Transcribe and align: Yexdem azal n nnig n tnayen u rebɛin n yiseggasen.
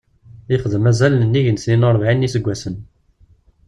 Yexdem 0.51 0.85
azal 0.89 1.13
n 1.15 1.21
nnig 1.25 1.47
n 1.51 1.57
tnayen 1.57 1.87
u 1.87 1.89
rebɛin 1.93 2.19
n 2.21 2.25
yiseggasen. 2.25 2.75